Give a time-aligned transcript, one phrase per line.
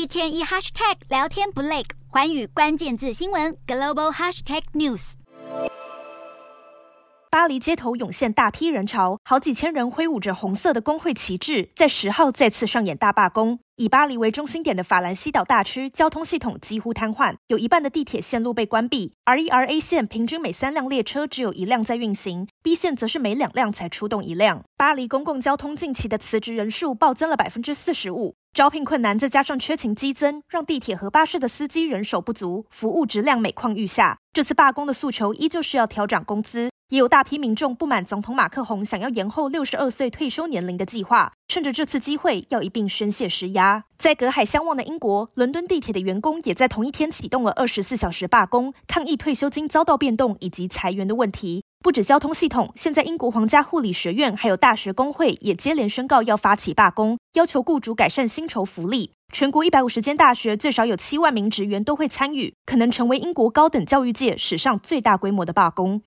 [0.00, 5.12] 一天一 hashtag 聊天不累，寰宇关键字新闻 global hashtag news。
[7.30, 13.60] 巴黎街头涌现大批人潮，好几千人挥舞着红色的工会旗帜，在十号再次上演大罢工。
[13.76, 19.12] 以巴黎为中心点的法兰西岛大区交通系统几乎瘫痪，有一半的地铁线路被关闭。
[19.26, 24.64] RER A 线平均每三辆列车只有一辆在运行，B 线则是每两辆才出动一辆。
[24.76, 34.18] 巴黎公共交通近期的辞职人数暴增了百分之四十五，招聘困难再加上缺勤激增，让地铁和巴士的司机人手不足，服务质量每况愈下。
[34.32, 36.68] 这次罢工的诉求依旧是要调涨工资。
[36.88, 43.84] 也有大批民众不满总统马克宏想要延后六十二岁退休年龄的计划，趁着这次机会要一并宣泄施压。
[43.96, 51.62] 在隔海相望的英国，伦敦地铁的员工也在同一天启动了二十四小时罢工，抗议退休金遭到变动以及裁员的问题。
[51.82, 59.12] 不止交通系统，现在英国皇家护理学院还有大学工会也接连宣告要发起罢工，要求雇主改善薪酬福利。
[59.32, 65.98] 全国一百五十间大学最少有七万名职员都会参与，可能成为英国高等教育界史上最大规模的罢工。